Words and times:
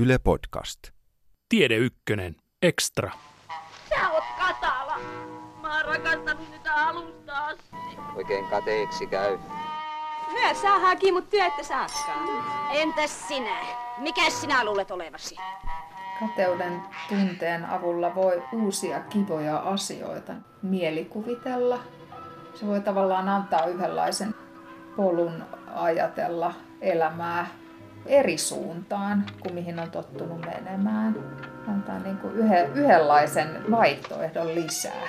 Yle 0.00 0.18
Podcast. 0.18 0.78
Tiede 1.48 1.76
Ykkönen, 1.76 2.36
Extra. 2.62 3.10
Sä 3.88 4.10
oot 4.10 4.24
katala. 4.38 4.98
Mä 5.60 5.76
oon 5.76 5.84
rakastanut 5.84 6.48
sitä 6.52 6.74
alusta 6.74 7.46
asti. 7.46 7.98
Oikein 8.16 8.44
kateeksi 8.44 9.06
käy. 9.06 9.38
Hyvä, 10.28 10.54
saa 10.54 10.78
haki, 10.78 11.12
mutta 11.12 11.30
työ 11.30 11.44
ette 11.44 11.62
saakkaan. 11.62 12.28
Entäs 12.72 13.28
sinä? 13.28 13.56
Mikäs 13.98 14.40
sinä 14.40 14.64
luulet 14.64 14.90
olevasi? 14.90 15.36
Kateuden 16.20 16.82
tunteen 17.08 17.64
avulla 17.64 18.14
voi 18.14 18.42
uusia 18.52 19.00
kivoja 19.00 19.58
asioita 19.58 20.32
mielikuvitella. 20.62 21.80
Se 22.54 22.66
voi 22.66 22.80
tavallaan 22.80 23.28
antaa 23.28 23.66
yhdenlaisen 23.66 24.34
polun 24.96 25.44
ajatella 25.74 26.54
elämää 26.80 27.46
eri 28.08 28.38
suuntaan 28.38 29.26
kuin 29.40 29.54
mihin 29.54 29.78
on 29.78 29.90
tottunut 29.90 30.40
menemään. 30.40 31.16
Antaa 31.68 31.98
niin 31.98 32.16
kuin 32.16 32.34
yhden, 32.34 32.72
yhdenlaisen 32.72 33.70
vaihtoehdon 33.70 34.54
lisää. 34.54 35.08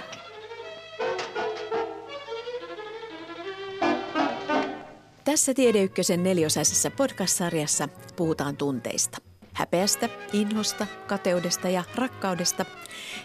Tässä 5.23 5.54
Tiedeykkösen 5.54 6.23
neliosaisessa 6.23 6.91
podcast-sarjassa 6.91 7.90
puhutaan 8.16 8.57
tunteista. 8.57 9.18
Häpeästä, 9.54 10.09
inhosta, 10.34 10.88
kateudesta 11.07 11.70
ja 11.70 11.84
rakkaudesta. 11.95 12.66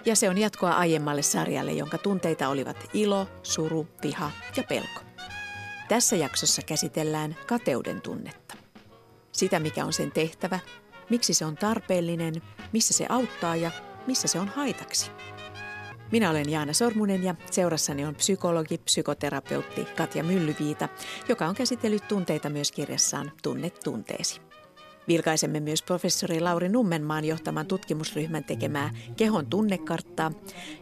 Ja 0.06 0.16
se 0.16 0.29
on 0.29 0.38
jatkoa 0.38 0.70
aiemmalle 0.73 1.23
sarjalle, 1.23 1.73
jonka 1.73 1.98
tunteita 1.98 2.48
olivat 2.48 2.77
ilo, 2.95 3.27
suru, 3.43 3.88
viha 4.02 4.30
ja 4.56 4.62
pelko. 4.68 5.01
Tässä 5.88 6.16
jaksossa 6.16 6.62
käsitellään 6.62 7.37
kateuden 7.46 8.01
tunnetta. 8.01 8.63
Sitä, 9.34 9.61
mikä 9.61 9.84
on 9.84 9.93
sen 9.93 10.12
tehtävä, 10.12 10.59
miksi 11.11 11.34
se 11.34 11.45
on 11.45 11.56
tarpeellinen, 11.56 12.34
missä 12.73 12.95
se 12.95 13.06
auttaa 13.09 13.57
ja 13.57 13.70
missä 14.07 14.29
se 14.29 14.41
on 14.41 14.48
haitaksi. 14.48 15.10
Minä 16.13 16.30
olen 16.30 16.51
Jaana 16.51 16.73
Sormunen 16.73 17.24
ja 17.24 17.35
seurassani 17.51 18.05
on 18.05 18.15
psykologi, 18.15 18.79
psykoterapeutti 18.79 19.85
Katja 19.85 20.24
Myllyviita, 20.24 20.88
joka 21.29 21.46
on 21.46 21.55
käsitellyt 21.55 22.09
tunteita 22.09 22.51
myös 22.51 22.73
kirjassaan 22.73 23.32
Tunne 23.43 23.71
tunteesi. 23.71 24.40
Vilkaisemme 25.09 25.60
myös 25.60 25.82
professori 25.82 26.40
Lauri 26.40 26.68
Nummenmaan 26.68 27.24
johtaman 27.24 27.66
tutkimusryhmän 27.66 28.45
tekemää 28.45 28.90
kehon 29.16 29.46
tunnekarttaa, 29.46 30.32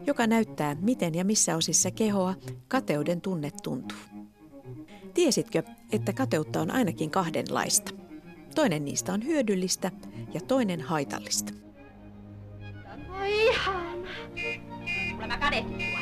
joka 0.06 0.26
näyttää, 0.26 0.76
miten 0.80 1.14
ja 1.14 1.24
missä 1.24 1.56
osissa 1.56 1.90
kehoa 1.90 2.34
kateuden 2.68 3.20
tunne 3.20 3.50
tuntuu. 3.62 3.98
Tiesitkö, 5.14 5.62
että 5.92 6.12
kateutta 6.12 6.60
on 6.60 6.70
ainakin 6.70 7.10
kahdenlaista? 7.10 8.01
Toinen 8.54 8.84
niistä 8.84 9.12
on 9.12 9.24
hyödyllistä 9.24 9.90
ja 10.34 10.40
toinen 10.40 10.80
haitallista. 10.80 11.52
Oi 13.20 13.48
ihana. 13.48 14.10
Kuulemma 15.10 15.36
kadehtua. 15.38 15.98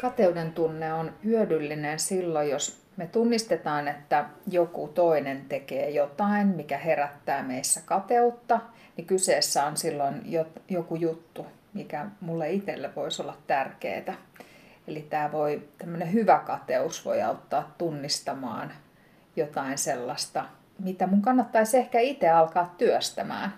Kateuden 0.00 0.52
tunne 0.52 0.92
on 0.92 1.12
hyödyllinen 1.24 1.98
silloin, 1.98 2.50
jos 2.50 2.84
me 2.96 3.06
tunnistetaan, 3.06 3.88
että 3.88 4.24
joku 4.50 4.88
toinen 4.88 5.44
tekee 5.48 5.90
jotain, 5.90 6.46
mikä 6.46 6.78
herättää 6.78 7.42
meissä 7.42 7.80
kateutta, 7.84 8.60
niin 8.96 9.06
kyseessä 9.06 9.66
on 9.66 9.76
silloin 9.76 10.22
joku 10.68 10.94
juttu, 10.94 11.46
mikä 11.74 12.06
mulle 12.20 12.52
itselle 12.52 12.94
voisi 12.96 13.22
olla 13.22 13.36
tärkeää. 13.46 14.16
Eli 14.88 15.02
tämä 15.02 15.32
voi, 15.32 15.68
tämmöinen 15.78 16.12
hyvä 16.12 16.38
kateus 16.38 17.04
voi 17.04 17.22
auttaa 17.22 17.74
tunnistamaan 17.78 18.72
jotain 19.36 19.78
sellaista, 19.78 20.44
mitä 20.78 21.06
mun 21.06 21.22
kannattaisi 21.22 21.76
ehkä 21.76 22.00
itse 22.00 22.28
alkaa 22.30 22.74
työstämään. 22.78 23.54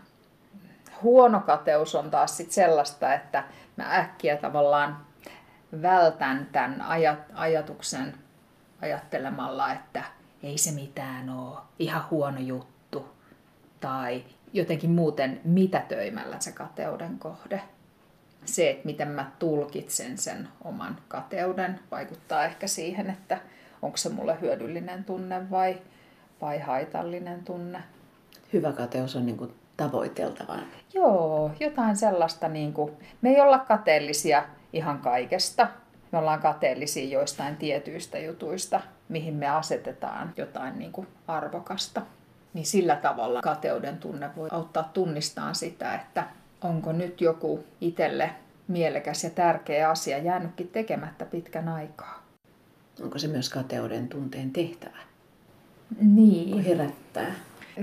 Huono 1.02 1.40
kateus 1.40 1.94
on 1.94 2.10
taas 2.10 2.36
sit 2.36 2.52
sellaista, 2.52 3.14
että 3.14 3.44
mä 3.76 3.96
äkkiä 3.96 4.36
tavallaan 4.36 5.06
vältän 5.82 6.48
tämän 6.52 6.82
ajatuksen 7.34 8.14
ajattelemalla, 8.82 9.72
että 9.72 10.02
ei 10.42 10.58
se 10.58 10.70
mitään 10.70 11.30
ole, 11.30 11.58
ihan 11.78 12.04
huono 12.10 12.40
juttu. 12.40 13.08
Tai 13.80 14.24
jotenkin 14.52 14.90
muuten 14.90 15.40
mitätöimällä 15.44 16.36
se 16.40 16.52
kateuden 16.52 17.18
kohde. 17.18 17.62
Se, 18.44 18.70
että 18.70 18.86
miten 18.86 19.08
mä 19.08 19.30
tulkitsen 19.38 20.18
sen 20.18 20.48
oman 20.64 20.98
kateuden, 21.08 21.80
vaikuttaa 21.90 22.44
ehkä 22.44 22.66
siihen, 22.66 23.10
että 23.10 23.38
onko 23.82 23.96
se 23.96 24.08
mulle 24.08 24.40
hyödyllinen 24.40 25.04
tunne 25.04 25.50
vai, 25.50 25.82
vai 26.40 26.58
haitallinen 26.58 27.44
tunne. 27.44 27.82
Hyvä 28.52 28.72
kateus 28.72 29.16
on 29.16 29.26
niin 29.26 29.36
kuin 29.36 29.54
tavoiteltavaa. 29.76 30.58
Joo, 30.94 31.50
jotain 31.60 31.96
sellaista, 31.96 32.48
niin 32.48 32.72
kuin, 32.72 32.92
me 33.22 33.30
ei 33.30 33.40
olla 33.40 33.58
kateellisia 33.58 34.42
ihan 34.72 34.98
kaikesta. 34.98 35.68
Me 36.12 36.18
ollaan 36.18 36.40
kateellisia 36.40 37.08
joistain 37.08 37.56
tietyistä 37.56 38.18
jutuista, 38.18 38.80
mihin 39.08 39.34
me 39.34 39.48
asetetaan 39.48 40.32
jotain 40.36 40.78
niin 40.78 40.92
kuin 40.92 41.06
arvokasta. 41.26 42.02
Niin 42.54 42.66
sillä 42.66 42.96
tavalla 42.96 43.40
kateuden 43.42 43.98
tunne 43.98 44.30
voi 44.36 44.48
auttaa 44.52 44.90
tunnistamaan 44.92 45.54
sitä, 45.54 45.94
että 45.94 46.24
onko 46.64 46.92
nyt 46.92 47.20
joku 47.20 47.64
itselle 47.80 48.30
mielekäs 48.68 49.24
ja 49.24 49.30
tärkeä 49.30 49.90
asia 49.90 50.18
jäänytkin 50.18 50.68
tekemättä 50.68 51.24
pitkän 51.24 51.68
aikaa. 51.68 52.22
Onko 53.02 53.18
se 53.18 53.28
myös 53.28 53.50
kateuden 53.50 54.08
tunteen 54.08 54.50
tehtävä? 54.50 54.98
Niin. 56.00 56.64
Herättää. 56.64 57.34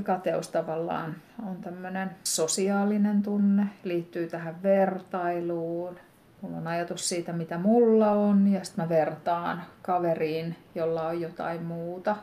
Kateus 0.03 0.47
tavallaan 0.47 1.15
on 1.49 1.55
tämmöinen 1.55 2.11
sosiaalinen 2.23 3.23
tunne, 3.23 3.65
liittyy 3.83 4.27
tähän 4.27 4.63
vertailuun. 4.63 5.99
Mulla 6.41 6.57
on 6.57 6.67
ajatus 6.67 7.09
siitä, 7.09 7.33
mitä 7.33 7.57
mulla 7.57 8.11
on, 8.11 8.47
ja 8.47 8.63
sitten 8.63 8.85
mä 8.85 8.89
vertaan 8.89 9.63
kaveriin, 9.81 10.55
jolla 10.75 11.07
on 11.07 11.21
jotain 11.21 11.63
muuta. 11.63 12.15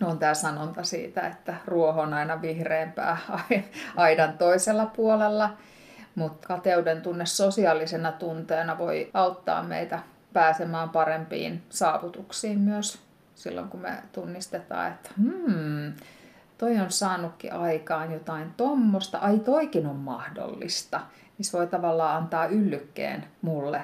No 0.00 0.08
on 0.08 0.18
tämä 0.18 0.34
sanonta 0.34 0.82
siitä, 0.82 1.26
että 1.26 1.54
ruoho 1.66 2.00
on 2.00 2.14
aina 2.14 2.42
vihreämpää 2.42 3.16
aidan 3.96 4.38
toisella 4.38 4.86
puolella. 4.86 5.50
Mutta 6.14 6.48
kateuden 6.48 7.02
tunne 7.02 7.26
sosiaalisena 7.26 8.12
tunteena 8.12 8.78
voi 8.78 9.10
auttaa 9.14 9.62
meitä 9.62 9.98
pääsemään 10.32 10.88
parempiin 10.88 11.62
saavutuksiin 11.70 12.58
myös 12.58 13.07
silloin, 13.38 13.68
kun 13.68 13.80
me 13.80 14.02
tunnistetaan, 14.12 14.92
että 14.92 15.10
hmm, 15.16 15.92
toi 16.58 16.78
on 16.78 16.90
saanutkin 16.92 17.52
aikaan 17.52 18.12
jotain 18.12 18.54
tommosta, 18.56 19.18
ai 19.18 19.38
toikin 19.38 19.86
on 19.86 19.96
mahdollista. 19.96 21.00
Niin 21.38 21.46
se 21.46 21.58
voi 21.58 21.66
tavallaan 21.66 22.16
antaa 22.16 22.46
yllykkeen 22.46 23.24
mulle 23.42 23.82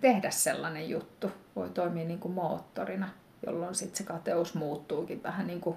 tehdä 0.00 0.30
sellainen 0.30 0.88
juttu. 0.88 1.30
Voi 1.56 1.68
toimia 1.68 2.04
niin 2.04 2.18
kuin 2.18 2.34
moottorina, 2.34 3.08
jolloin 3.46 3.74
sitten 3.74 3.96
se 3.96 4.04
kateus 4.04 4.54
muuttuukin 4.54 5.22
vähän 5.22 5.46
niin 5.46 5.60
kuin 5.60 5.76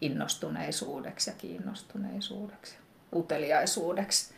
innostuneisuudeksi 0.00 1.30
ja 1.30 1.34
kiinnostuneisuudeksi, 1.38 2.76
uteliaisuudeksi. 3.14 4.34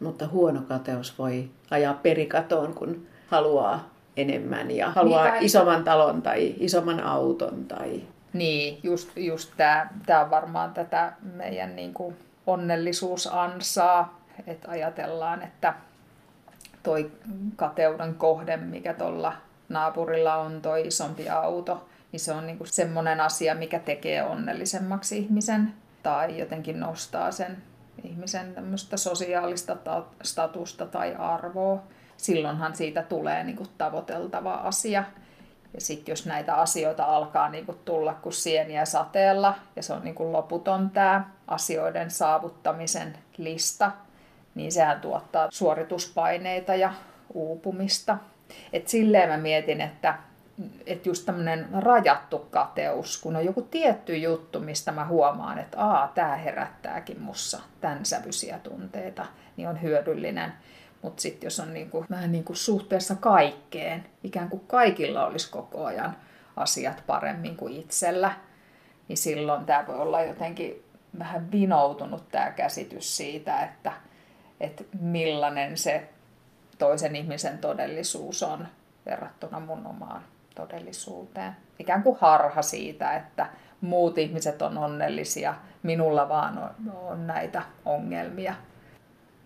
Mutta 0.00 0.28
huono 0.28 0.62
kateus 0.62 1.18
voi 1.18 1.50
ajaa 1.70 1.94
perikatoon, 1.94 2.74
kun 2.74 3.06
haluaa 3.26 3.90
enemmän 4.16 4.70
ja 4.70 4.90
haluaa 4.90 5.30
niin, 5.30 5.44
isomman 5.44 5.84
talon 5.84 6.22
tai 6.22 6.54
isomman 6.58 7.00
auton. 7.00 7.64
Tai... 7.64 8.02
Niin, 8.32 8.80
just, 8.82 9.16
just 9.16 9.52
tämä 10.06 10.20
on 10.20 10.30
varmaan 10.30 10.74
tätä 10.74 11.12
meidän 11.34 11.76
niin 11.76 11.94
kuin 11.94 12.16
onnellisuusansaa, 12.46 14.20
että 14.46 14.70
ajatellaan, 14.70 15.42
että 15.42 15.74
toi 16.82 17.10
kateuden 17.56 18.14
kohde, 18.14 18.56
mikä 18.56 18.94
tuolla 18.94 19.32
naapurilla 19.68 20.36
on, 20.36 20.62
toi 20.62 20.86
isompi 20.86 21.28
auto, 21.28 21.88
niin 22.12 22.20
se 22.20 22.32
on 22.32 22.46
niinku 22.46 22.66
semmoinen 22.66 23.20
asia, 23.20 23.54
mikä 23.54 23.78
tekee 23.78 24.22
onnellisemmaksi 24.22 25.18
ihmisen 25.18 25.74
tai 26.02 26.38
jotenkin 26.38 26.80
nostaa 26.80 27.32
sen 27.32 27.56
ihmisen 28.04 28.54
tämmöistä 28.54 28.96
sosiaalista 28.96 29.76
statusta 30.22 30.86
tai 30.86 31.14
arvoa. 31.18 31.82
Silloinhan 32.20 32.76
siitä 32.76 33.02
tulee 33.02 33.44
niinku 33.44 33.66
tavoiteltava 33.78 34.54
asia. 34.54 35.04
Ja 35.74 35.80
sitten 35.80 36.12
jos 36.12 36.26
näitä 36.26 36.54
asioita 36.54 37.04
alkaa 37.04 37.48
niinku 37.48 37.74
tulla 37.84 38.14
kuin 38.14 38.32
sieniä 38.32 38.84
sateella, 38.84 39.54
ja 39.76 39.82
se 39.82 39.92
on 39.92 40.04
niinku 40.04 40.32
loputon 40.32 40.90
tämä 40.90 41.30
asioiden 41.46 42.10
saavuttamisen 42.10 43.18
lista, 43.36 43.92
niin 44.54 44.72
sehän 44.72 45.00
tuottaa 45.00 45.48
suorituspaineita 45.50 46.74
ja 46.74 46.92
uupumista. 47.34 48.18
Et 48.72 48.88
silleen 48.88 49.28
mä 49.28 49.36
mietin, 49.36 49.80
että 49.80 50.14
että 50.86 51.08
just 51.08 51.26
tämmöinen 51.26 51.68
rajattu 51.72 52.38
kateus, 52.38 53.20
kun 53.20 53.36
on 53.36 53.44
joku 53.44 53.62
tietty 53.62 54.16
juttu, 54.16 54.60
mistä 54.60 54.92
mä 54.92 55.06
huomaan, 55.06 55.58
että 55.58 55.84
aa, 55.84 56.12
tämä 56.14 56.36
herättääkin 56.36 57.20
mussa 57.20 57.60
tämän 57.80 58.04
sävyisiä 58.04 58.58
tunteita, 58.58 59.26
niin 59.56 59.68
on 59.68 59.82
hyödyllinen. 59.82 60.52
Mutta 61.02 61.22
sitten 61.22 61.46
jos 61.46 61.60
on 61.60 61.74
niinku, 61.74 62.06
vähän 62.10 62.32
niin 62.32 62.44
kuin 62.44 62.56
suhteessa 62.56 63.14
kaikkeen, 63.14 64.04
ikään 64.24 64.48
kuin 64.48 64.62
kaikilla 64.66 65.26
olisi 65.26 65.50
koko 65.50 65.84
ajan 65.84 66.16
asiat 66.56 67.02
paremmin 67.06 67.56
kuin 67.56 67.76
itsellä, 67.76 68.32
niin 69.08 69.16
silloin 69.16 69.66
tämä 69.66 69.86
voi 69.86 69.96
olla 69.96 70.22
jotenkin 70.22 70.84
vähän 71.18 71.52
vinoutunut 71.52 72.28
tämä 72.28 72.50
käsitys 72.50 73.16
siitä, 73.16 73.60
että, 73.62 73.92
että 74.60 74.84
millainen 75.00 75.78
se 75.78 76.08
toisen 76.78 77.16
ihmisen 77.16 77.58
todellisuus 77.58 78.42
on 78.42 78.68
verrattuna 79.06 79.60
mun 79.60 79.86
omaan 79.86 80.22
todellisuuteen. 80.54 81.56
Ikään 81.78 82.02
kuin 82.02 82.18
harha 82.20 82.62
siitä, 82.62 83.16
että 83.16 83.46
muut 83.80 84.18
ihmiset 84.18 84.62
on 84.62 84.78
onnellisia, 84.78 85.54
minulla 85.82 86.28
vaan 86.28 86.58
on, 86.58 86.92
on 86.92 87.26
näitä 87.26 87.62
ongelmia. 87.84 88.54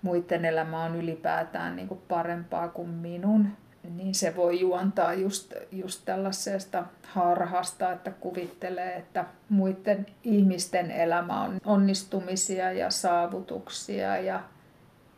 Muiden 0.04 0.44
elämä 0.44 0.84
on 0.84 0.96
ylipäätään 0.96 1.76
niin 1.76 1.88
kuin 1.88 2.00
parempaa 2.08 2.68
kuin 2.68 2.88
minun 2.88 3.48
niin 3.90 4.14
se 4.14 4.36
voi 4.36 4.60
juontaa 4.60 5.14
just, 5.14 5.54
just 5.72 6.02
tällaisesta 6.04 6.84
harhasta, 7.06 7.92
että 7.92 8.10
kuvittelee, 8.10 8.96
että 8.96 9.24
muiden 9.48 10.06
ihmisten 10.22 10.90
elämä 10.90 11.42
on 11.42 11.60
onnistumisia 11.64 12.72
ja 12.72 12.90
saavutuksia 12.90 14.16
ja 14.18 14.40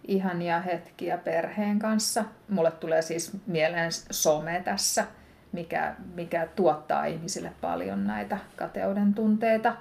ihania 0.08 0.60
hetkiä 0.60 1.18
perheen 1.18 1.78
kanssa. 1.78 2.24
Mulle 2.48 2.70
tulee 2.70 3.02
siis 3.02 3.32
mieleen 3.46 3.90
some 4.10 4.62
tässä, 4.64 5.04
mikä, 5.52 5.94
mikä 6.14 6.48
tuottaa 6.56 7.04
ihmisille 7.04 7.52
paljon 7.60 8.06
näitä 8.06 8.38
kateuden 8.56 9.14
tunteita 9.14 9.76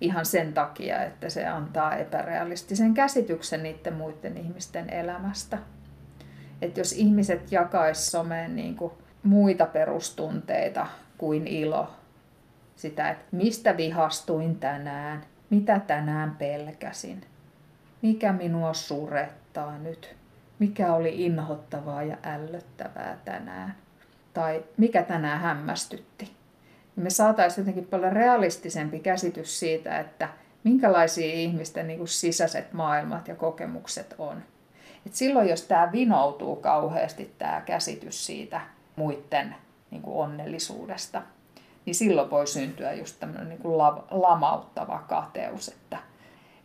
ihan 0.00 0.26
sen 0.26 0.52
takia, 0.52 1.02
että 1.02 1.30
se 1.30 1.46
antaa 1.46 1.96
epärealistisen 1.96 2.94
käsityksen 2.94 3.62
niiden 3.62 3.94
muiden 3.94 4.36
ihmisten 4.36 4.90
elämästä 4.90 5.58
että 6.62 6.80
jos 6.80 6.92
ihmiset 6.92 7.52
jakaisivat 7.52 8.10
someen 8.10 8.56
niin 8.56 8.76
kuin 8.76 8.92
muita 9.22 9.66
perustunteita 9.66 10.86
kuin 11.18 11.46
ilo, 11.46 11.90
sitä, 12.76 13.10
että 13.10 13.24
mistä 13.32 13.76
vihastuin 13.76 14.56
tänään, 14.56 15.24
mitä 15.50 15.80
tänään 15.80 16.36
pelkäsin, 16.36 17.20
mikä 18.02 18.32
minua 18.32 18.74
surettaa 18.74 19.78
nyt, 19.78 20.16
mikä 20.58 20.92
oli 20.92 21.24
inhottavaa 21.24 22.02
ja 22.02 22.16
ällöttävää 22.22 23.18
tänään, 23.24 23.74
tai 24.34 24.64
mikä 24.76 25.02
tänään 25.02 25.40
hämmästytti. 25.40 26.35
Me 26.96 27.10
saataisiin 27.10 27.62
jotenkin 27.62 27.86
paljon 27.90 28.12
realistisempi 28.12 29.00
käsitys 29.00 29.58
siitä, 29.58 29.98
että 29.98 30.28
minkälaisia 30.64 31.34
ihmisten 31.34 31.86
niin 31.86 31.98
kuin 31.98 32.08
sisäiset 32.08 32.72
maailmat 32.72 33.28
ja 33.28 33.34
kokemukset 33.34 34.14
on. 34.18 34.42
Et 35.06 35.14
silloin, 35.14 35.48
jos 35.48 35.62
tämä 35.62 35.92
vinoutuu 35.92 36.56
kauheasti, 36.56 37.34
tämä 37.38 37.60
käsitys 37.60 38.26
siitä 38.26 38.60
muiden 38.96 39.54
niin 39.90 40.02
kuin 40.02 40.16
onnellisuudesta, 40.16 41.22
niin 41.84 41.94
silloin 41.94 42.30
voi 42.30 42.46
syntyä 42.46 42.92
just 42.92 43.20
tämmöinen 43.20 43.48
niin 43.48 43.58
kuin 43.58 43.78
lamauttava 44.10 45.04
kateus. 45.08 45.68
Että, 45.68 45.98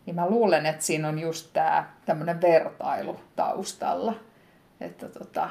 niin 0.05 0.15
mä 0.15 0.29
luulen, 0.29 0.65
että 0.65 0.83
siinä 0.83 1.07
on 1.07 1.19
just 1.19 1.49
tämä 1.53 1.89
tämmöinen 2.05 2.41
vertailu 2.41 3.19
taustalla. 3.35 4.13
Että 4.81 5.09
tota, 5.09 5.49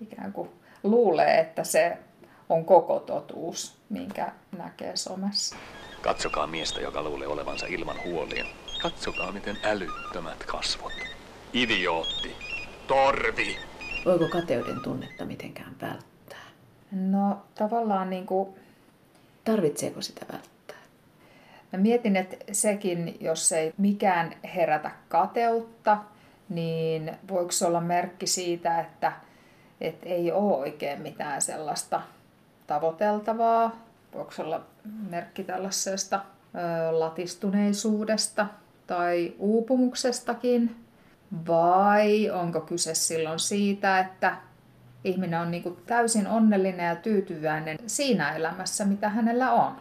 ikään 0.00 0.32
kuin 0.32 0.50
luulee, 0.82 1.40
että 1.40 1.64
se 1.64 1.98
on 2.48 2.64
koko 2.64 3.00
totuus, 3.00 3.76
minkä 3.88 4.32
näkee 4.58 4.96
somessa. 4.96 5.56
Katsokaa 6.02 6.46
miestä, 6.46 6.80
joka 6.80 7.02
luulee 7.02 7.28
olevansa 7.28 7.66
ilman 7.66 7.96
huolia. 8.04 8.44
Katsokaa, 8.82 9.32
miten 9.32 9.56
älyttömät 9.62 10.44
kasvot. 10.44 10.92
Idiootti. 11.52 12.36
Torvi. 12.86 13.56
Voiko 14.04 14.28
kateuden 14.28 14.80
tunnetta 14.80 15.24
mitenkään 15.24 15.76
välttää? 15.80 16.44
No 16.92 17.38
tavallaan 17.54 18.10
niin 18.10 18.26
kuin... 18.26 18.48
Tarvitseeko 19.44 20.02
sitä 20.02 20.26
välttää? 20.32 20.76
Mä 21.72 21.78
mietin, 21.78 22.16
että 22.16 22.36
sekin, 22.52 23.16
jos 23.20 23.52
ei 23.52 23.72
mikään 23.78 24.36
herätä 24.54 24.90
kateutta, 25.08 25.98
niin 26.48 27.16
voiko 27.28 27.52
se 27.52 27.66
olla 27.66 27.80
merkki 27.80 28.26
siitä, 28.26 28.80
että, 28.80 29.12
että 29.80 30.08
ei 30.08 30.32
ole 30.32 30.56
oikein 30.56 31.02
mitään 31.02 31.42
sellaista 31.42 32.02
tavoiteltavaa? 32.68 33.76
Voiko 34.14 34.32
olla 34.38 34.60
merkki 35.10 35.44
tällaisesta 35.44 36.20
latistuneisuudesta 36.90 38.46
tai 38.86 39.34
uupumuksestakin? 39.38 40.84
Vai 41.46 42.30
onko 42.30 42.60
kyse 42.60 42.94
silloin 42.94 43.38
siitä, 43.38 43.98
että 43.98 44.36
ihminen 45.04 45.40
on 45.40 45.50
niin 45.50 45.76
täysin 45.86 46.26
onnellinen 46.26 46.86
ja 46.86 46.96
tyytyväinen 46.96 47.78
siinä 47.86 48.36
elämässä, 48.36 48.84
mitä 48.84 49.08
hänellä 49.08 49.52
on? 49.52 49.76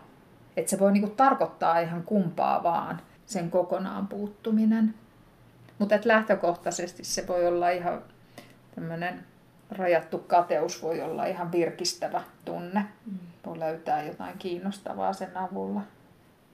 Että 0.57 0.69
se 0.69 0.79
voi 0.79 0.91
niin 0.91 1.11
tarkoittaa 1.11 1.79
ihan 1.79 2.03
kumpaa 2.03 2.63
vaan, 2.63 3.01
sen 3.25 3.51
kokonaan 3.51 4.07
puuttuminen. 4.07 4.93
Mutta 5.79 5.99
lähtökohtaisesti 6.05 7.03
se 7.03 7.27
voi 7.27 7.47
olla 7.47 7.69
ihan 7.69 8.01
tämmöinen 8.75 9.23
rajattu 9.71 10.17
kateus 10.17 10.83
voi 10.83 11.01
olla 11.01 11.25
ihan 11.25 11.51
virkistävä 11.51 12.21
tunne. 12.45 12.85
Mm. 13.05 13.17
Voi 13.45 13.59
löytää 13.59 14.03
jotain 14.03 14.37
kiinnostavaa 14.37 15.13
sen 15.13 15.37
avulla. 15.37 15.81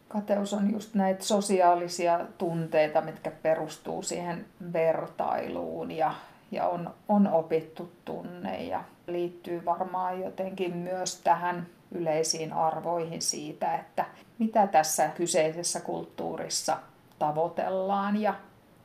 Kateus 0.08 0.54
on 0.54 0.72
just 0.72 0.96
näitä 0.96 1.24
sosiaalisia 1.24 2.20
tunteita, 2.38 3.02
mitkä 3.02 3.32
perustuu 3.32 4.02
siihen 4.02 4.46
vertailuun 4.74 5.92
ja, 5.92 6.14
ja 6.52 6.68
on, 6.68 6.94
on 7.08 7.28
opittu 7.28 7.92
tunne 8.06 8.64
ja 8.64 8.84
liittyy 9.08 9.66
varmaan 9.66 10.22
jotenkin 10.22 10.78
myös 10.78 11.22
tähän 11.22 11.68
yleisiin 11.92 12.54
arvoihin 12.54 13.22
siitä, 13.22 13.76
että 13.76 14.06
mitä 14.40 14.68
tässä 14.68 15.08
kyseisessä 15.08 15.80
kulttuurissa 15.80 16.78
tavoitellaan 17.20 18.22
ja 18.22 18.34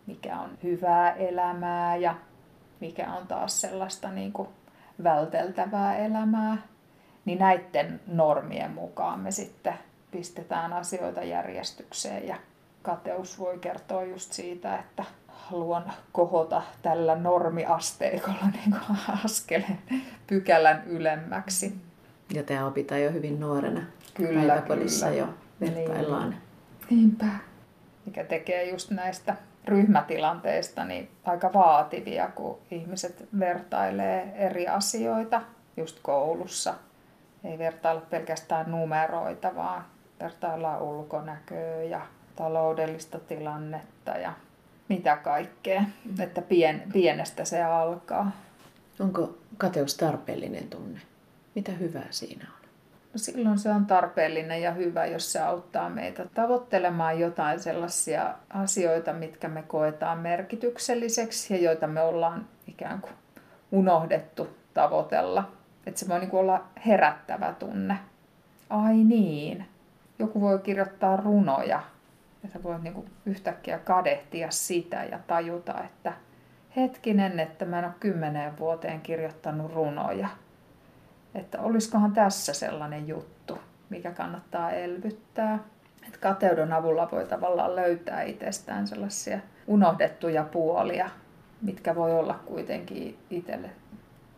mikä 0.07 0.41
on 0.41 0.51
hyvää 0.63 1.13
elämää 1.13 1.97
ja 1.97 2.15
mikä 2.81 3.13
on 3.13 3.27
taas 3.27 3.61
sellaista 3.61 4.11
niin 4.11 4.33
kuin 4.33 4.49
välteltävää 5.05 5.97
elämää. 5.97 6.57
Niin 7.25 7.39
näiden 7.39 8.01
normien 8.07 8.71
mukaan 8.71 9.21
me 9.21 9.31
sitten 9.31 9.75
pistetään 10.11 10.73
asioita 10.73 11.23
järjestykseen 11.23 12.29
ja 12.29 12.37
kateus 12.83 13.39
voi 13.39 13.59
kertoa 13.59 14.05
just 14.05 14.33
siitä, 14.33 14.77
että 14.79 15.05
haluan 15.29 15.93
kohota 16.13 16.63
tällä 16.83 17.17
normiasteikolla 17.17 18.47
niin 18.57 18.77
kuin 18.87 18.99
askeleen 19.25 19.79
pykälän 20.27 20.83
ylemmäksi. 20.87 21.77
Ja 22.35 22.43
tämä 22.43 22.67
opitaan 22.67 23.03
jo 23.03 23.13
hyvin 23.13 23.41
nuorena. 23.41 23.83
Kyllä, 24.15 24.63
kyllä. 24.63 25.11
jo 25.17 25.29
vertaillaan. 25.61 26.31
Niin. 26.31 26.41
Niinpä. 26.91 27.27
Mikä 28.07 28.25
tekee 28.25 28.71
just 28.71 28.91
näistä 28.91 29.37
ryhmätilanteista 29.65 30.85
niin 30.85 31.11
aika 31.25 31.53
vaativia, 31.53 32.29
kun 32.35 32.59
ihmiset 32.71 33.29
vertailee 33.39 34.33
eri 34.35 34.69
asioita 34.69 35.43
just 35.77 35.99
koulussa. 36.03 36.75
Ei 37.45 37.59
vertailla 37.59 38.01
pelkästään 38.01 38.71
numeroita, 38.71 39.55
vaan 39.55 39.85
vertaillaan 40.21 40.83
ulkonäköä 40.83 41.83
ja 41.83 42.01
taloudellista 42.37 43.19
tilannetta 43.19 44.11
ja 44.11 44.33
mitä 44.89 45.17
kaikkea. 45.17 45.81
Mm. 45.81 46.21
Että 46.21 46.43
pien, 46.43 46.83
pienestä 46.93 47.45
se 47.45 47.63
alkaa. 47.63 48.31
Onko 49.01 49.39
kateus 49.57 49.97
tarpeellinen 49.97 50.69
tunne? 50.69 51.01
Mitä 51.55 51.73
hyvää 51.73 52.07
siinä 52.11 52.47
on? 52.53 52.58
Silloin 53.17 53.59
se 53.59 53.71
on 53.71 53.87
tarpeellinen 53.87 54.63
ja 54.63 54.73
hyvä, 54.73 55.07
jos 55.07 55.33
se 55.33 55.41
auttaa 55.41 55.91
meitä 55.91 56.27
tavoittelemaan 56.35 57.21
jotain 57.21 57.61
sellaisia 57.61 58.35
asioita, 58.51 59.13
mitkä 59.13 59.49
me 59.49 59.63
koetaan 59.63 60.19
merkitykselliseksi 60.19 61.55
ja 61.55 61.61
joita 61.61 61.87
me 61.87 62.01
ollaan 62.01 62.47
ikään 62.67 63.01
kuin 63.01 63.13
unohdettu 63.73 64.49
tavoitella. 64.75 65.51
Että 65.87 66.01
se 66.01 66.09
voi 66.09 66.19
niin 66.19 66.35
olla 66.35 66.65
herättävä 66.87 67.55
tunne. 67.59 67.99
Ai 68.71 68.97
niin, 68.97 69.67
joku 70.19 70.41
voi 70.41 70.59
kirjoittaa 70.59 71.17
runoja 71.17 71.83
ja 72.43 72.49
sä 72.49 72.63
voit 72.63 72.83
niinku 72.83 73.05
yhtäkkiä 73.27 73.79
kadehtia 73.79 74.51
sitä 74.51 75.05
ja 75.05 75.19
tajuta, 75.27 75.85
että 75.85 76.13
hetkinen, 76.77 77.41
että 77.41 77.65
mä 77.65 77.79
en 77.79 77.85
ole 77.85 77.95
kymmeneen 78.01 78.59
vuoteen 78.59 79.01
kirjoittanut 79.01 79.75
runoja. 79.75 80.29
Että 81.39 81.61
olisikohan 81.61 82.13
tässä 82.13 82.53
sellainen 82.53 83.09
juttu, 83.09 83.59
mikä 83.91 84.11
kannattaa 84.11 84.71
elvyttää. 84.71 85.59
Että 86.07 86.19
kateuden 86.19 86.73
avulla 86.73 87.09
voi 87.13 87.25
tavallaan 87.25 87.77
löytää 87.77 88.23
itsestään 88.23 88.87
sellaisia 88.87 89.39
unohdettuja 89.67 90.45
puolia, 90.45 91.11
mitkä 91.63 91.95
voi 91.95 92.13
olla 92.13 92.41
kuitenkin 92.47 93.19
itselle 93.31 93.71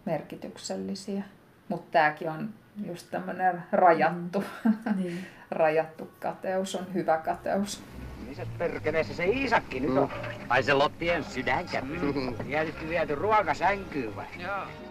merkityksellisiä. 0.05 1.23
Mutta 1.69 1.89
tämäkin 1.91 2.31
on 2.31 2.51
just 2.87 3.11
tämmöinen 3.11 3.63
rajattu, 3.73 4.45
mm. 4.65 4.73
niin. 5.03 5.27
rajattu 5.51 6.11
kateus 6.21 6.75
on 6.75 6.95
hyvä 6.95 7.17
kateus. 7.17 7.83
Missä 8.29 8.47
perkeleessä 8.59 9.15
se 9.15 9.25
Iisakki 9.25 9.81
nyt 9.81 9.97
on? 9.97 10.09
Mm. 10.09 10.47
Ai 10.49 10.63
se 10.63 10.73
Lottien 10.73 11.25
sydänkäpy. 11.25 11.99
Mm. 11.99 12.35
Tietysti 12.47 12.89
viety 12.89 13.15
ruokasänkyyn 13.15 14.17
vai? 14.17 14.27
Joo. 14.39 14.90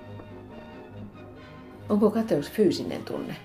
Onko 1.89 2.11
kateus 2.11 2.51
fyysinen 2.51 3.03
tunne 3.03 3.35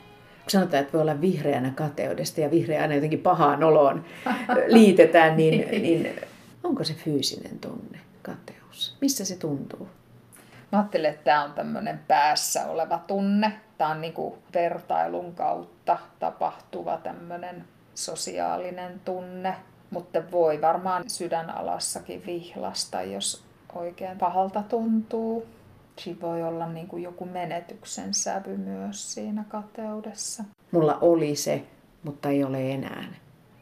sanotaan, 0.49 0.81
että 0.81 0.93
voi 0.93 1.01
olla 1.01 1.21
vihreänä 1.21 1.71
kateudesta 1.71 2.41
ja 2.41 2.51
vihreänä 2.51 2.95
jotenkin 2.95 3.19
pahaan 3.19 3.65
oloon 3.65 4.05
liitetään, 4.67 5.37
niin, 5.37 5.83
niin 5.83 6.21
onko 6.65 6.85
se 6.85 6.95
fyysinen 6.95 7.59
tunne, 7.59 7.99
kateus? 8.23 8.97
Missä 9.01 9.25
se 9.25 9.37
tuntuu? 9.37 9.89
Mä 10.73 10.79
ajattelen, 10.79 11.11
että 11.11 11.25
tämä 11.25 11.45
on 11.45 11.53
tämmöinen 11.53 12.01
päässä 12.09 12.67
oleva 12.67 12.99
tunne. 13.07 13.53
Tämä 13.79 13.91
on 13.91 14.01
niin 14.01 14.15
vertailun 14.55 15.35
kautta 15.35 15.99
tapahtuva 16.19 16.97
tämmöinen 16.97 17.65
sosiaalinen 17.95 19.01
tunne. 19.05 19.55
Mutta 19.91 20.23
voi 20.31 20.61
varmaan 20.61 21.05
sydänalassakin 21.07 22.23
vihlasta, 22.27 23.03
jos 23.03 23.45
oikein 23.75 24.19
pahalta 24.19 24.63
tuntuu. 24.63 25.47
Siinä 25.99 26.21
voi 26.21 26.43
olla 26.43 26.67
niin 26.67 26.89
kuin 26.89 27.03
joku 27.03 27.25
menetyksen 27.25 28.15
sävy 28.15 28.57
myös 28.57 29.15
siinä 29.15 29.45
kateudessa. 29.49 30.45
Mulla 30.73 30.99
oli 31.01 31.37
se, 31.37 31.65
mutta 32.03 32.29
ei 32.29 32.45
ole 32.45 32.71
enää. 32.73 33.05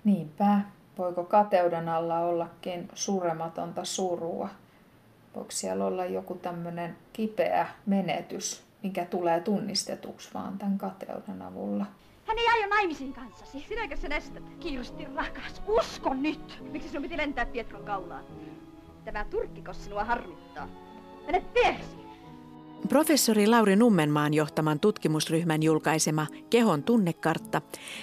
Niinpä. 0.04 0.60
Voiko 0.98 1.24
kateuden 1.24 1.88
alla 1.88 2.18
ollakin 2.18 2.88
surematonta 2.94 3.84
surua? 3.84 4.48
Voiko 5.34 5.50
siellä 5.50 5.84
olla 5.84 6.04
joku 6.04 6.34
tämmöinen 6.34 6.96
kipeä 7.12 7.66
menetys, 7.86 8.64
mikä 8.82 9.04
tulee 9.04 9.40
tunnistetuksi 9.40 10.30
vaan 10.34 10.58
tämän 10.58 10.78
kateuden 10.78 11.42
avulla? 11.42 11.86
Hän 12.26 12.38
ei 12.38 12.48
aio 12.54 12.68
naimisiin 12.68 13.12
kanssasi. 13.12 13.64
Sinäkö 13.68 13.96
sen 13.96 14.12
estät? 14.12 14.42
Kirsti 14.60 15.04
rakas, 15.14 15.62
usko 15.68 16.14
nyt! 16.14 16.62
Miksi 16.70 16.88
sinun 16.88 17.02
piti 17.02 17.16
lentää 17.16 17.46
Pietron 17.46 17.84
kaulaan? 17.84 18.24
Tämä 19.04 19.24
turkkikos 19.24 19.84
sinua 19.84 20.04
harmittaa. 20.04 20.68
Mene 21.26 21.40
persi! 21.54 22.01
Professori 22.88 23.46
Lauri 23.46 23.76
Nummenmaan 23.76 24.34
johtaman 24.34 24.80
tutkimusryhmän 24.80 25.62
julkaisema 25.62 26.26
Kehon 26.50 26.82
tunnekartta 26.82 27.62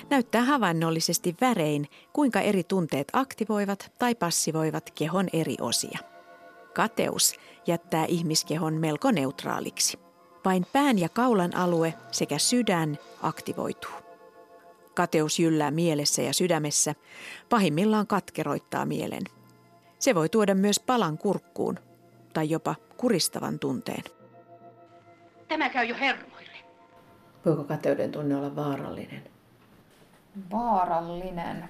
näyttää 0.10 0.44
havainnollisesti 0.44 1.36
värein, 1.42 1.88
kuinka 2.14 2.42
eri 2.42 2.64
tunteet 2.64 3.08
aktivoivat 3.14 3.92
tai 4.00 4.16
passivoivat 4.16 4.92
kehon 4.96 5.28
eri 5.34 5.56
osia. 5.62 6.00
Kateus 6.74 7.36
jättää 7.68 8.06
ihmiskehon 8.06 8.74
melko 8.74 9.12
neutraaliksi. 9.12 10.00
Vain 10.46 10.66
pään 10.74 11.00
ja 11.00 11.10
kaulan 11.10 11.56
alue 11.56 11.94
sekä 12.12 12.38
sydän 12.38 12.98
aktivoituu. 13.22 13.92
Kateus 14.96 15.40
jyllää 15.40 15.72
mielessä 15.72 16.22
ja 16.22 16.34
sydämessä, 16.34 16.96
pahimmillaan 17.50 18.08
katkeroittaa 18.08 18.86
mielen. 18.86 19.24
Se 20.00 20.16
voi 20.16 20.30
tuoda 20.30 20.56
myös 20.56 20.80
palan 20.80 21.18
kurkkuun 21.18 21.80
tai 22.34 22.50
jopa 22.50 22.76
kuristavan 22.98 23.60
tunteen. 23.60 24.19
Tämä 25.50 25.70
käy 25.70 25.86
jo 25.86 25.96
hermoille. 26.00 26.58
Voiko 27.46 27.64
kateuden 27.64 28.12
tunne 28.12 28.36
olla 28.36 28.56
vaarallinen? 28.56 29.24
Vaarallinen. 30.52 31.70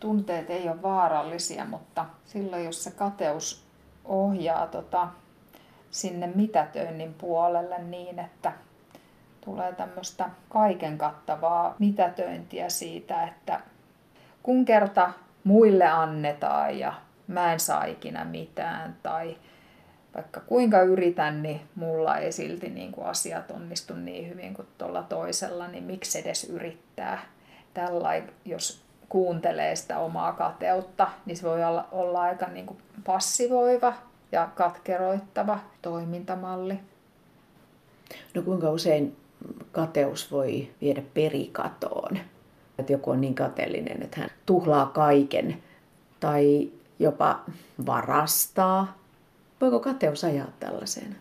Tunteet 0.00 0.50
ei 0.50 0.68
ole 0.68 0.82
vaarallisia, 0.82 1.64
mutta 1.64 2.06
silloin 2.24 2.64
jos 2.64 2.84
se 2.84 2.90
kateus 2.90 3.64
ohjaa 4.04 4.66
tota, 4.66 5.08
sinne 5.90 6.26
mitätöinnin 6.34 7.14
puolelle 7.14 7.78
niin, 7.78 8.18
että 8.18 8.52
tulee 9.44 9.72
tämmöistä 9.72 10.30
kaiken 10.48 10.98
kattavaa 10.98 11.74
mitätöintiä 11.78 12.68
siitä, 12.68 13.26
että 13.26 13.60
kun 14.42 14.64
kerta 14.64 15.12
muille 15.44 15.86
annetaan 15.86 16.78
ja 16.78 16.92
mä 17.26 17.52
en 17.52 17.60
saa 17.60 17.84
ikinä 17.84 18.24
mitään 18.24 18.96
tai 19.02 19.36
vaikka 20.16 20.40
kuinka 20.40 20.82
yritän, 20.82 21.42
niin 21.42 21.60
mulla 21.74 22.16
ei 22.16 22.32
silti 22.32 22.68
niin 22.68 22.92
kuin 22.92 23.06
asiat 23.06 23.50
onnistu 23.50 23.94
niin 23.94 24.28
hyvin 24.28 24.54
kuin 24.54 24.68
tuolla 24.78 25.02
toisella, 25.02 25.68
niin 25.68 25.84
miksi 25.84 26.18
edes 26.18 26.44
yrittää. 26.44 27.20
Tällainen, 27.74 28.30
jos 28.44 28.82
kuuntelee 29.08 29.76
sitä 29.76 29.98
omaa 29.98 30.32
kateutta, 30.32 31.08
niin 31.26 31.36
se 31.36 31.42
voi 31.42 31.64
olla, 31.64 31.88
olla 31.92 32.22
aika 32.22 32.46
niin 32.46 32.66
kuin 32.66 32.78
passivoiva 33.06 33.94
ja 34.32 34.48
katkeroittava 34.54 35.58
toimintamalli. 35.82 36.80
No 38.34 38.42
kuinka 38.42 38.70
usein 38.70 39.16
kateus 39.72 40.32
voi 40.32 40.70
viedä 40.80 41.02
perikatoon? 41.14 42.18
Että 42.78 42.92
joku 42.92 43.10
on 43.10 43.20
niin 43.20 43.34
kateellinen, 43.34 44.02
että 44.02 44.20
hän 44.20 44.30
tuhlaa 44.46 44.86
kaiken 44.86 45.62
tai 46.20 46.70
jopa 46.98 47.40
varastaa. 47.86 48.98
Voiko 49.60 49.80
kateus 49.80 50.24
ajaa 50.24 50.52
tällaiseen? 50.60 51.16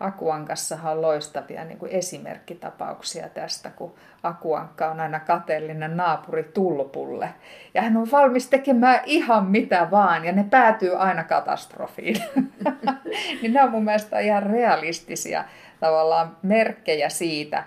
Akuankassahan 0.00 0.92
on 0.92 1.02
loistavia 1.02 1.64
niin 1.64 1.78
kuin 1.78 1.92
esimerkkitapauksia 1.92 3.28
tästä, 3.28 3.70
kun 3.70 3.94
Akuankka 4.22 4.90
on 4.90 5.00
aina 5.00 5.20
kateellinen 5.20 5.96
naapuri 5.96 6.42
Tulpulle. 6.42 7.34
Ja 7.74 7.82
hän 7.82 7.96
on 7.96 8.10
valmis 8.10 8.48
tekemään 8.48 9.00
ihan 9.06 9.46
mitä 9.46 9.88
vaan, 9.90 10.24
ja 10.24 10.32
ne 10.32 10.44
päätyy 10.50 10.96
aina 10.96 11.24
katastrofiin. 11.24 12.22
niin 13.42 13.52
ne 13.52 13.62
on 13.62 13.70
mun 13.70 13.84
mielestä 13.84 14.18
ihan 14.18 14.42
realistisia 14.42 15.44
tavallaan 15.80 16.36
merkkejä 16.42 17.08
siitä, 17.08 17.64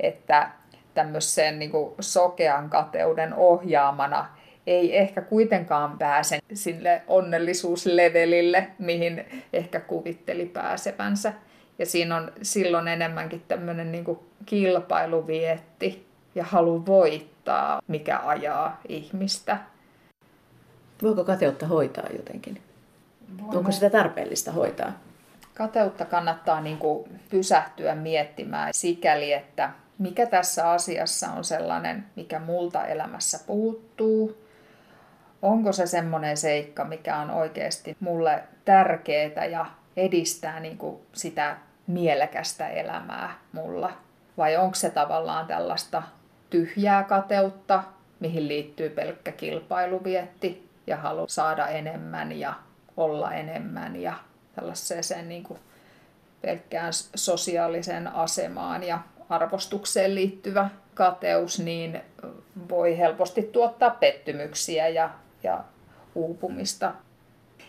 että 0.00 0.50
tämmöisen 0.94 1.58
niin 1.58 1.70
kuin 1.70 1.94
sokean 2.00 2.70
kateuden 2.70 3.34
ohjaamana 3.34 4.26
ei 4.66 4.98
ehkä 4.98 5.20
kuitenkaan 5.20 5.98
pääse 5.98 6.38
sille 6.54 7.02
onnellisuuslevelille, 7.08 8.68
mihin 8.78 9.24
ehkä 9.52 9.80
kuvitteli 9.80 10.46
pääsevänsä. 10.46 11.32
Ja 11.78 11.86
siinä 11.86 12.16
on 12.16 12.32
silloin 12.42 12.88
enemmänkin 12.88 13.42
tämmöinen 13.48 13.92
niin 13.92 14.18
kilpailuvietti 14.46 16.06
ja 16.34 16.44
halu 16.44 16.86
voittaa, 16.86 17.82
mikä 17.88 18.20
ajaa 18.24 18.80
ihmistä. 18.88 19.58
Voiko 21.02 21.24
kateutta 21.24 21.66
hoitaa 21.66 22.06
jotenkin? 22.16 22.60
Voin 23.42 23.56
Onko 23.56 23.72
sitä 23.72 23.90
tarpeellista 23.90 24.52
hoitaa? 24.52 24.92
Kateutta 25.54 26.04
kannattaa 26.04 26.60
niin 26.60 26.78
kuin 26.78 27.20
pysähtyä 27.30 27.94
miettimään 27.94 28.74
sikäli, 28.74 29.32
että 29.32 29.70
mikä 29.98 30.26
tässä 30.26 30.70
asiassa 30.70 31.32
on 31.32 31.44
sellainen, 31.44 32.06
mikä 32.16 32.38
multa 32.38 32.86
elämässä 32.86 33.38
puuttuu. 33.46 34.49
Onko 35.42 35.72
se 35.72 35.86
semmoinen 35.86 36.36
seikka, 36.36 36.84
mikä 36.84 37.16
on 37.16 37.30
oikeasti 37.30 37.96
mulle 38.00 38.42
tärkeää 38.64 39.44
ja 39.44 39.66
edistää 39.96 40.60
niin 40.60 40.78
kuin 40.78 41.00
sitä 41.12 41.56
mielekästä 41.86 42.68
elämää 42.68 43.38
mulla? 43.52 43.92
Vai 44.36 44.56
onko 44.56 44.74
se 44.74 44.90
tavallaan 44.90 45.46
tällaista 45.46 46.02
tyhjää 46.50 47.02
kateutta, 47.04 47.84
mihin 48.20 48.48
liittyy 48.48 48.90
pelkkä 48.90 49.32
kilpailuvietti 49.32 50.68
ja 50.86 50.96
halu 50.96 51.28
saada 51.28 51.66
enemmän 51.66 52.32
ja 52.32 52.54
olla 52.96 53.32
enemmän 53.32 53.96
ja 53.96 54.14
tällaiseen 54.54 55.28
niin 55.28 55.42
kuin 55.42 55.60
pelkkään 56.42 56.92
sosiaaliseen 57.14 58.08
asemaan 58.08 58.82
ja 58.82 58.98
arvostukseen 59.28 60.14
liittyvä 60.14 60.70
kateus, 60.94 61.58
niin 61.58 62.00
voi 62.68 62.98
helposti 62.98 63.42
tuottaa 63.42 63.90
pettymyksiä 63.90 64.88
ja, 64.88 65.10
ja 65.42 65.64
uupumista. 66.14 66.92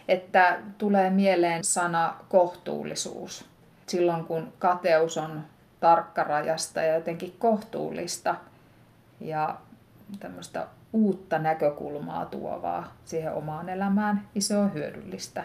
Että 0.07 0.59
tulee 0.77 1.09
mieleen 1.09 1.63
sana 1.63 2.15
kohtuullisuus 2.29 3.51
silloin, 3.87 4.25
kun 4.25 4.53
kateus 4.59 5.17
on 5.17 5.43
tarkkarajasta 5.79 6.81
ja 6.81 6.95
jotenkin 6.95 7.35
kohtuullista 7.39 8.35
ja 9.19 9.57
tämmöistä 10.19 10.67
uutta 10.93 11.39
näkökulmaa 11.39 12.25
tuovaa 12.25 12.93
siihen 13.05 13.33
omaan 13.33 13.69
elämään, 13.69 14.27
niin 14.33 14.41
se 14.41 14.57
on 14.57 14.73
hyödyllistä. 14.73 15.43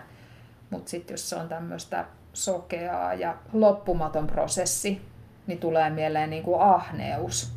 Mutta 0.70 0.90
sitten 0.90 1.14
jos 1.14 1.30
se 1.30 1.36
on 1.36 1.48
tämmöistä 1.48 2.04
sokeaa 2.32 3.14
ja 3.14 3.36
loppumaton 3.52 4.26
prosessi, 4.26 5.02
niin 5.46 5.58
tulee 5.58 5.90
mieleen 5.90 6.30
niin 6.30 6.42
kuin 6.42 6.60
ahneus. 6.60 7.52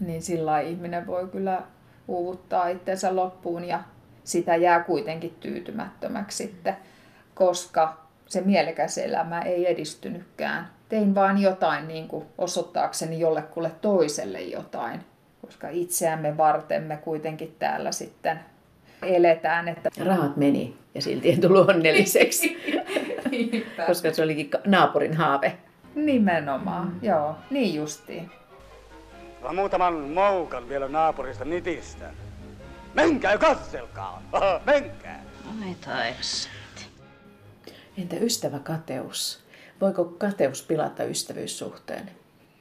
Niin 0.00 0.22
sillä 0.22 0.60
ihminen 0.60 1.06
voi 1.06 1.28
kyllä 1.28 1.62
uuvuttaa 2.10 2.68
itsensä 2.68 3.16
loppuun 3.16 3.64
ja 3.64 3.82
sitä 4.24 4.56
jää 4.56 4.82
kuitenkin 4.82 5.36
tyytymättömäksi 5.40 6.36
sitten, 6.36 6.76
koska 7.34 8.00
se 8.26 8.40
mielekäs 8.40 8.98
elämä 8.98 9.42
ei 9.42 9.70
edistynytkään. 9.70 10.68
Tein 10.88 11.14
vaan 11.14 11.38
jotain 11.38 11.88
niin 11.88 12.08
kuin 12.08 12.24
osoittaakseni 12.38 13.20
jollekulle 13.20 13.70
toiselle 13.80 14.40
jotain, 14.40 15.00
koska 15.40 15.68
itseämme 15.68 16.36
varten 16.36 16.82
me 16.82 16.96
kuitenkin 16.96 17.56
täällä 17.58 17.92
sitten 17.92 18.40
eletään. 19.02 19.68
Että... 19.68 19.90
Rahat 20.04 20.36
meni 20.36 20.76
ja 20.94 21.02
silti 21.02 21.32
en 21.32 21.40
tullut 21.40 21.70
onnelliseksi, 21.70 22.56
koska 23.86 24.12
se 24.12 24.22
olikin 24.22 24.50
naapurin 24.66 25.16
haave. 25.16 25.58
Nimenomaan, 25.94 26.86
mm. 26.86 26.98
joo, 27.02 27.34
niin 27.50 27.74
justiin. 27.74 28.30
Mä 29.42 29.52
muutaman 29.52 29.94
moukan 29.94 30.68
vielä 30.68 30.88
naapurista 30.88 31.44
nitistä. 31.44 32.10
Menkää 32.94 33.38
katselkaa, 33.38 34.22
menkää. 34.66 35.22
Ai 35.64 35.76
taivas. 35.84 36.48
Entä 37.98 38.16
ystävä 38.16 38.58
kateus? 38.58 39.44
Voiko 39.80 40.04
kateus 40.04 40.62
pilata 40.62 41.04
ystävyyssuhteen? 41.04 42.10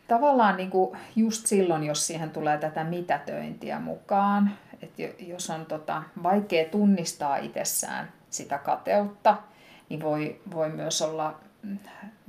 tavallaan 0.09 0.57
niin 0.57 0.69
kuin 0.69 0.98
just 1.15 1.45
silloin, 1.45 1.83
jos 1.83 2.07
siihen 2.07 2.29
tulee 2.29 2.57
tätä 2.57 2.83
mitätöintiä 2.83 3.79
mukaan, 3.79 4.51
että 4.81 5.01
jos 5.19 5.50
on 5.50 5.65
tota, 5.65 6.03
vaikea 6.24 6.65
tunnistaa 6.65 7.38
itsessään 7.38 8.12
sitä 8.29 8.57
kateutta, 8.57 9.38
niin 9.89 10.01
voi, 10.01 10.41
voi 10.53 10.69
myös 10.69 11.01
olla 11.01 11.39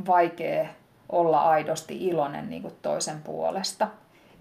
vaikea 0.06 0.68
olla 1.08 1.40
aidosti 1.40 2.06
iloinen 2.06 2.50
niin 2.50 2.62
kuin 2.62 2.74
toisen 2.82 3.22
puolesta. 3.22 3.88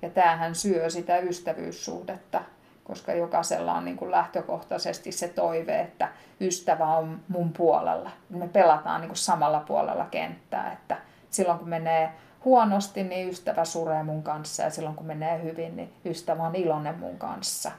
Ja 0.02 0.10
tämähän 0.10 0.56
syö 0.56 0.90
sitä 0.90 1.18
ystävyyssuhdetta, 1.18 2.42
koska 2.84 3.14
jokaisella 3.14 3.74
on 3.74 3.86
niin 3.86 3.98
kuin 3.98 4.12
lähtökohtaisesti 4.12 5.12
se 5.12 5.28
toive, 5.28 5.82
että 5.82 6.10
ystävä 6.42 6.86
on 6.86 7.20
mun 7.28 7.54
puolella. 7.54 8.12
Me 8.30 8.48
pelataan 8.48 9.02
niin 9.02 9.10
kuin 9.10 9.18
samalla 9.18 9.60
puolella 9.60 10.06
kenttää, 10.06 10.74
että 10.74 10.98
silloin 11.30 11.60
kun 11.60 11.70
menee 11.70 12.12
huonosti, 12.46 13.04
niin 13.04 13.30
ystävä 13.30 13.66
suree 13.66 14.04
mun 14.04 14.24
kanssa 14.24 14.64
ja 14.64 14.70
silloin 14.70 14.96
kun 14.96 15.06
menee 15.06 15.44
hyvin, 15.44 15.76
niin 15.76 15.94
ystävä 16.06 16.44
on 16.44 16.56
iloinen 16.56 17.00
mun 17.00 17.18
kanssa. 17.18 17.72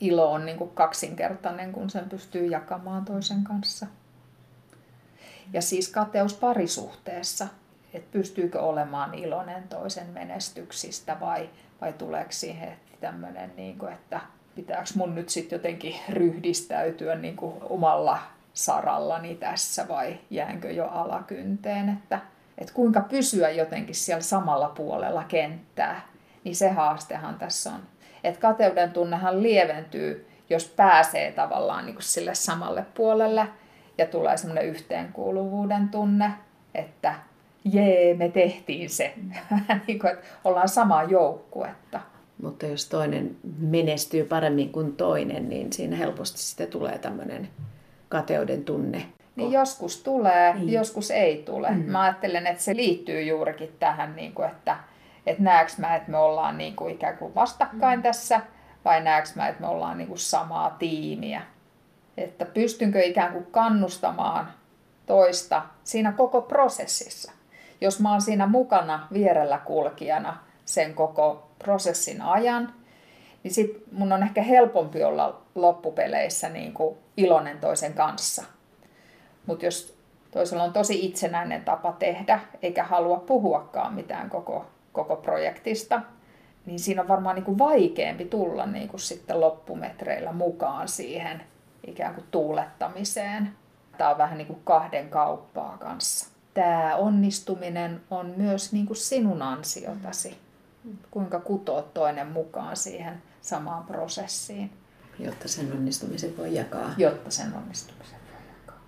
Ilo 0.00 0.32
on 0.32 0.46
niin 0.46 0.58
kuin 0.58 0.70
kaksinkertainen, 0.70 1.72
kun 1.72 1.90
sen 1.90 2.08
pystyy 2.08 2.46
jakamaan 2.46 3.04
toisen 3.04 3.44
kanssa. 3.44 3.86
Ja 5.52 5.62
siis 5.62 5.88
kateus 5.88 6.34
parisuhteessa, 6.34 7.48
että 7.96 8.12
pystyykö 8.12 8.60
olemaan 8.60 9.14
iloinen 9.14 9.68
toisen 9.68 10.06
menestyksistä 10.06 11.20
vai, 11.20 11.50
vai 11.80 11.92
tuleeko 11.92 12.32
siihen 12.32 12.76
tämmöinen, 13.00 13.52
niin 13.56 13.78
kuin, 13.78 13.92
että 13.92 14.20
pitääkö 14.54 14.90
mun 14.94 15.14
nyt 15.14 15.28
sitten 15.28 15.56
jotenkin 15.56 15.94
ryhdistäytyä 16.08 17.14
niin 17.14 17.36
kuin 17.36 17.54
omalla 17.60 18.18
sarallani 18.52 19.34
tässä 19.34 19.88
vai 19.88 20.18
jäänkö 20.30 20.70
jo 20.70 20.86
alakynteen, 20.88 21.88
että, 21.88 22.20
että 22.58 22.74
kuinka 22.74 23.00
pysyä 23.00 23.50
jotenkin 23.50 23.94
siellä 23.94 24.22
samalla 24.22 24.68
puolella 24.68 25.24
kenttää, 25.24 26.00
niin 26.44 26.56
se 26.56 26.70
haastehan 26.70 27.38
tässä 27.38 27.70
on. 27.70 27.80
Että 28.24 28.40
kateuden 28.40 28.92
tunnehan 28.92 29.42
lieventyy, 29.42 30.28
jos 30.50 30.66
pääsee 30.76 31.32
tavallaan 31.32 31.86
niin 31.86 31.94
kuin 31.94 32.02
sille 32.02 32.34
samalle 32.34 32.86
puolelle 32.94 33.46
ja 33.98 34.06
tulee 34.06 34.36
semmoinen 34.36 34.66
yhteenkuuluvuuden 34.66 35.88
tunne, 35.88 36.32
että 36.74 37.14
jee, 37.72 38.14
me 38.14 38.28
tehtiin 38.28 38.90
se. 38.90 39.14
niin 39.86 39.98
kuin, 39.98 40.12
että 40.12 40.26
ollaan 40.44 40.68
samaa 40.68 41.04
joukkuetta. 41.04 42.00
Mutta 42.42 42.66
jos 42.66 42.88
toinen 42.88 43.36
menestyy 43.58 44.24
paremmin 44.24 44.72
kuin 44.72 44.96
toinen, 44.96 45.48
niin 45.48 45.72
siinä 45.72 45.96
helposti 45.96 46.38
sitten 46.38 46.68
tulee 46.68 46.98
tämmöinen 46.98 47.48
kateuden 48.08 48.64
tunne. 48.64 49.02
Niin 49.36 49.52
joskus 49.52 50.02
tulee, 50.02 50.54
niin. 50.54 50.72
joskus 50.72 51.10
ei 51.10 51.42
tule. 51.46 51.70
Mm. 51.70 51.82
Mä 51.84 52.02
ajattelen, 52.02 52.46
että 52.46 52.62
se 52.62 52.76
liittyy 52.76 53.22
juurikin 53.22 53.76
tähän, 53.78 54.16
niin 54.16 54.32
kuin, 54.32 54.48
että, 54.48 54.76
että 55.26 55.42
näekö 55.42 55.72
mä, 55.78 55.96
että 55.96 56.10
me 56.10 56.18
ollaan 56.18 56.58
niin 56.58 56.76
kuin 56.76 56.94
ikään 56.94 57.18
kuin 57.18 57.34
vastakkain 57.34 57.98
mm. 57.98 58.02
tässä, 58.02 58.40
vai 58.84 59.00
näekö 59.00 59.28
mä, 59.34 59.48
että 59.48 59.60
me 59.60 59.66
ollaan 59.66 59.98
niin 59.98 60.08
kuin 60.08 60.18
samaa 60.18 60.70
tiimiä. 60.70 61.42
Että 62.16 62.44
pystynkö 62.44 63.02
ikään 63.02 63.32
kuin 63.32 63.46
kannustamaan 63.46 64.50
toista 65.06 65.62
siinä 65.84 66.12
koko 66.12 66.42
prosessissa. 66.42 67.32
Jos 67.80 68.00
mä 68.00 68.12
oon 68.12 68.22
siinä 68.22 68.46
mukana 68.46 69.06
vierellä 69.12 69.58
kulkijana 69.58 70.36
sen 70.64 70.94
koko 70.94 71.50
prosessin 71.58 72.22
ajan, 72.22 72.74
niin 73.42 73.54
sit 73.54 73.82
mun 73.92 74.12
on 74.12 74.22
ehkä 74.22 74.42
helpompi 74.42 75.04
olla 75.04 75.42
loppupeleissä 75.54 76.48
niin 76.48 76.72
kuin 76.72 76.96
iloinen 77.16 77.58
toisen 77.58 77.94
kanssa. 77.94 78.44
Mutta 79.46 79.64
jos 79.64 79.98
toisella 80.30 80.62
on 80.62 80.72
tosi 80.72 81.06
itsenäinen 81.06 81.64
tapa 81.64 81.92
tehdä, 81.92 82.40
eikä 82.62 82.84
halua 82.84 83.16
puhuakaan 83.18 83.94
mitään 83.94 84.30
koko, 84.30 84.66
koko 84.92 85.16
projektista, 85.16 86.00
niin 86.66 86.78
siinä 86.78 87.02
on 87.02 87.08
varmaan 87.08 87.34
niin 87.34 87.44
kuin 87.44 87.58
vaikeampi 87.58 88.24
tulla 88.24 88.66
niin 88.66 88.88
kuin 88.88 89.00
sitten 89.00 89.40
loppumetreillä 89.40 90.32
mukaan 90.32 90.88
siihen 90.88 91.42
ikään 91.86 92.14
kuin 92.14 92.26
tuulettamiseen. 92.30 93.52
Tämä 93.98 94.10
on 94.10 94.18
vähän 94.18 94.38
niin 94.38 94.46
kuin 94.46 94.60
kahden 94.64 95.08
kauppaa 95.08 95.78
kanssa. 95.78 96.35
Tämä 96.56 96.96
onnistuminen 96.96 98.00
on 98.10 98.34
myös 98.36 98.72
niin 98.72 98.86
kuin 98.86 98.96
sinun 98.96 99.42
ansiotasi. 99.42 100.38
Kuinka 101.10 101.40
kutoa 101.40 101.82
toinen 101.82 102.26
mukaan 102.26 102.76
siihen 102.76 103.22
samaan 103.40 103.84
prosessiin. 103.84 104.70
Jotta 105.18 105.48
sen 105.48 105.72
onnistumisen 105.72 106.36
voi 106.36 106.54
jakaa. 106.54 106.94
Jotta 106.96 107.30
sen 107.30 107.54
onnistumisen 107.54 108.18
voi 108.32 108.40
jakaa. 108.48 108.80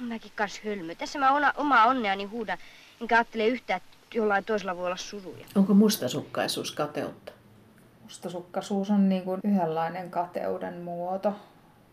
On 0.00 0.06
mäkin 0.06 0.32
kans 0.34 0.60
hölmö. 0.64 0.94
Tässä 0.94 1.18
mä 1.18 1.32
ona, 1.32 1.52
omaa 1.56 1.86
onneani 1.86 2.24
huudan, 2.24 2.58
enkä 3.00 3.16
ajattele 3.16 3.46
yhtään, 3.46 3.80
että 3.80 4.18
jollain 4.18 4.44
toisella 4.44 4.76
voi 4.76 4.86
olla 4.86 4.96
suruja. 4.96 5.46
Onko 5.54 5.74
mustasukkaisuus 5.74 6.72
kateutta? 6.72 7.32
Mustasukkaisuus 8.02 8.90
on 8.90 9.08
niin 9.08 9.22
kuin 9.22 9.40
yhdenlainen 9.44 10.10
kateuden 10.10 10.80
muoto. 10.80 11.36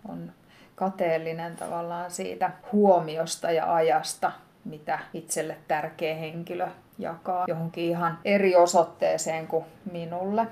On 0.09 0.31
kateellinen 0.75 1.55
tavallaan 1.55 2.11
siitä 2.11 2.51
huomiosta 2.71 3.51
ja 3.51 3.75
ajasta, 3.75 4.31
mitä 4.65 4.99
itselle 5.13 5.57
tärkeä 5.67 6.15
henkilö 6.15 6.67
jakaa 6.99 7.45
johonkin 7.47 7.83
ihan 7.83 8.19
eri 8.25 8.55
osoitteeseen 8.55 9.47
kuin 9.47 9.65
minulle. 9.91 10.47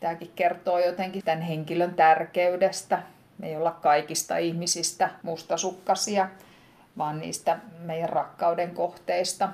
Tämäkin 0.00 0.32
kertoo 0.36 0.78
jotenkin 0.78 1.22
tämän 1.24 1.42
henkilön 1.42 1.94
tärkeydestä. 1.94 3.02
Me 3.38 3.48
ei 3.48 3.56
olla 3.56 3.70
kaikista 3.70 4.36
ihmisistä 4.36 5.10
mustasukkasia, 5.22 6.28
vaan 6.98 7.18
niistä 7.18 7.58
meidän 7.78 8.08
rakkauden 8.08 8.74
kohteista. 8.74 9.48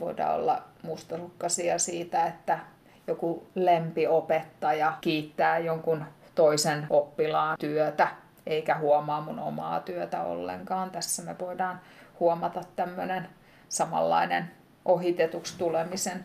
Voidaan 0.00 0.34
olla 0.34 0.62
mustasukkasia 0.82 1.78
siitä, 1.78 2.26
että 2.26 2.58
joku 3.06 3.46
lempiopettaja 3.54 4.92
kiittää 5.00 5.58
jonkun 5.58 6.04
toisen 6.34 6.86
oppilaan 6.90 7.58
työtä, 7.58 8.08
eikä 8.46 8.78
huomaa 8.78 9.20
mun 9.20 9.38
omaa 9.38 9.80
työtä 9.80 10.22
ollenkaan. 10.22 10.90
Tässä 10.90 11.22
me 11.22 11.36
voidaan 11.40 11.80
huomata 12.20 12.60
tämmöinen 12.76 13.28
samanlainen 13.68 14.50
ohitetuksi 14.84 15.58
tulemisen 15.58 16.24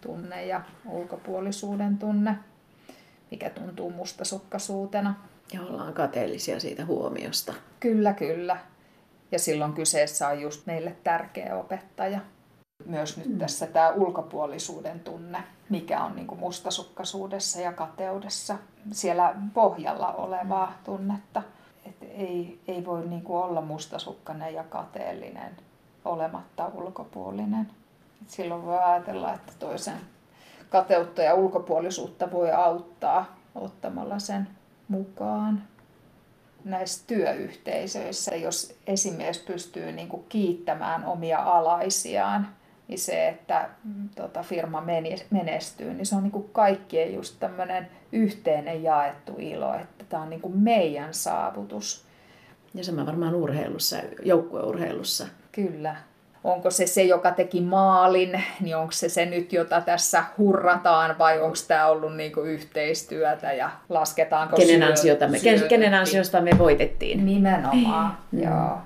tunne 0.00 0.46
ja 0.46 0.60
ulkopuolisuuden 0.88 1.98
tunne, 1.98 2.34
mikä 3.30 3.50
tuntuu 3.50 3.90
mustasukkaisuutena. 3.90 5.14
Ja 5.52 5.62
ollaan 5.62 5.94
kateellisia 5.94 6.60
siitä 6.60 6.84
huomiosta. 6.84 7.54
Kyllä, 7.80 8.12
kyllä. 8.12 8.56
Ja 9.32 9.38
silloin 9.38 9.72
kyseessä 9.72 10.28
on 10.28 10.40
just 10.40 10.66
meille 10.66 10.96
tärkeä 11.04 11.56
opettaja. 11.56 12.20
Myös 12.86 13.16
nyt 13.16 13.26
mm. 13.26 13.38
tässä 13.38 13.66
tämä 13.66 13.90
ulkopuolisuuden 13.90 15.00
tunne, 15.00 15.42
mikä 15.68 16.04
on 16.04 16.16
niin 16.16 16.26
kuin 16.26 16.40
mustasukkaisuudessa 16.40 17.60
ja 17.60 17.72
kateudessa 17.72 18.58
siellä 18.92 19.34
pohjalla 19.54 20.12
olevaa 20.12 20.78
tunnetta. 20.84 21.42
Et 21.86 21.96
ei, 22.02 22.60
ei 22.68 22.84
voi 22.84 23.06
niin 23.06 23.22
kuin 23.22 23.44
olla 23.44 23.60
mustasukkainen 23.60 24.54
ja 24.54 24.64
kateellinen 24.64 25.56
olematta 26.04 26.70
ulkopuolinen. 26.74 27.70
Et 28.22 28.30
silloin 28.30 28.66
voi 28.66 28.78
ajatella, 28.78 29.34
että 29.34 29.52
toisen 29.58 30.00
kateutta 30.70 31.22
ja 31.22 31.34
ulkopuolisuutta 31.34 32.30
voi 32.30 32.52
auttaa 32.52 33.36
ottamalla 33.54 34.18
sen 34.18 34.48
mukaan 34.88 35.62
näissä 36.64 37.04
työyhteisöissä, 37.06 38.36
jos 38.36 38.74
esimies 38.86 39.38
pystyy 39.38 39.92
niin 39.92 40.08
kuin 40.08 40.24
kiittämään 40.28 41.04
omia 41.04 41.38
alaisiaan, 41.38 42.48
niin 42.88 42.98
se, 42.98 43.28
että 43.28 43.68
mm, 43.84 44.08
tota, 44.14 44.42
firma 44.42 44.84
menestyy, 45.30 45.94
niin 45.94 46.06
se 46.06 46.16
on 46.16 46.22
niin 46.22 46.32
kuin 46.32 46.48
kaikkien 46.52 47.14
just 47.14 47.36
tämmöinen 47.40 47.88
yhteinen 48.12 48.82
jaettu 48.82 49.34
ilo, 49.38 49.74
että 49.74 50.04
tämä 50.08 50.22
on 50.22 50.30
niin 50.30 50.40
kuin 50.40 50.58
meidän 50.58 51.14
saavutus. 51.14 52.04
Ja 52.74 52.84
sama 52.84 53.06
varmaan 53.06 53.34
urheilussa, 53.34 53.96
joukkueurheilussa. 54.22 55.26
Kyllä. 55.52 55.96
Onko 56.44 56.70
se 56.70 56.86
se, 56.86 57.02
joka 57.02 57.30
teki 57.30 57.60
maalin, 57.60 58.42
niin 58.60 58.76
onko 58.76 58.92
se 58.92 59.08
se 59.08 59.26
nyt, 59.26 59.52
jota 59.52 59.80
tässä 59.80 60.24
hurrataan, 60.38 61.18
vai 61.18 61.40
onko 61.40 61.56
tämä 61.68 61.86
ollut 61.86 62.16
niinku 62.16 62.40
yhteistyötä 62.40 63.52
ja 63.52 63.70
lasketaanko 63.88 64.56
kenen, 64.56 64.80
syö, 64.80 64.88
ansiota 64.88 65.28
me, 65.28 65.38
kenen 65.68 65.94
ansiosta 65.94 66.40
me 66.40 66.50
voitettiin? 66.58 67.26
Nimenomaan, 67.26 68.18
mm. 68.32 68.42
joo. 68.42 68.78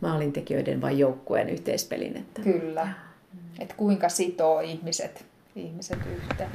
Maalintekijöiden 0.00 0.80
vai 0.80 0.98
joukkueen 0.98 1.48
yhteispelin. 1.48 2.16
Että... 2.16 2.42
Kyllä. 2.42 2.88
Että 3.58 3.74
kuinka 3.74 4.08
sitoo 4.08 4.60
ihmiset, 4.60 5.26
ihmiset 5.56 5.98
yhteen. 6.06 6.50